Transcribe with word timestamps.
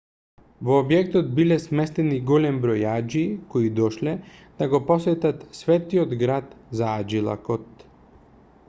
во 0.67 0.77
објектот 0.83 1.27
биле 1.39 1.57
сместени 1.65 2.17
голем 2.31 2.57
број 2.63 2.87
аџии 2.93 3.27
кои 3.55 3.69
дошле 3.81 4.15
да 4.63 4.69
го 4.73 4.81
посетат 4.89 5.45
светиот 5.61 6.19
град 6.25 6.59
за 6.81 6.91
аџилакот 7.05 7.87